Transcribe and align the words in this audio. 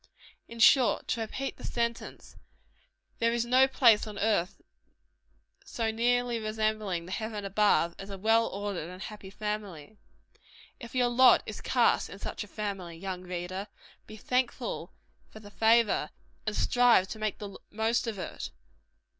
In 0.47 0.57
short 0.57 1.07
to 1.09 1.21
repeat 1.21 1.57
the 1.57 1.63
sentence 1.63 2.35
there 3.19 3.31
is 3.31 3.45
no 3.45 3.67
place 3.67 4.07
on 4.07 4.17
earth 4.17 4.59
so 5.63 5.91
nearly 5.91 6.39
resembling 6.39 7.05
the 7.05 7.11
heaven 7.11 7.45
above, 7.45 7.93
as 7.99 8.09
a 8.09 8.17
well 8.17 8.47
ordered 8.47 8.89
and 8.89 8.99
happy 8.99 9.29
family. 9.29 9.99
If 10.79 10.95
your 10.95 11.09
lot 11.09 11.43
is 11.45 11.61
cast 11.61 12.09
in 12.09 12.17
such 12.17 12.43
a 12.43 12.47
family, 12.47 12.97
young 12.97 13.21
reader, 13.21 13.67
be 14.07 14.17
thankful 14.17 14.91
for 15.29 15.39
the 15.39 15.51
favor, 15.51 16.09
and 16.47 16.55
strive 16.55 17.07
to 17.09 17.19
make 17.19 17.37
the 17.37 17.59
most 17.69 18.07
of 18.07 18.17
it. 18.17 18.49